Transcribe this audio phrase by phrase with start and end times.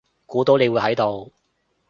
[0.25, 1.31] 估到你會喺度